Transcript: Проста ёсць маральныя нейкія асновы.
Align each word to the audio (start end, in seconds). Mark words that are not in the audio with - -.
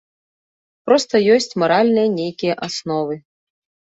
Проста 0.87 1.15
ёсць 1.35 1.53
маральныя 1.63 2.07
нейкія 2.19 2.55
асновы. 2.69 3.15